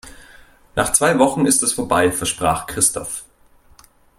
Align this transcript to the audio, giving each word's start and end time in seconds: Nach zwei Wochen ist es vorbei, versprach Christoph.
Nach 0.75 0.91
zwei 0.93 1.19
Wochen 1.19 1.45
ist 1.45 1.61
es 1.61 1.73
vorbei, 1.73 2.11
versprach 2.11 2.65
Christoph. 2.65 3.23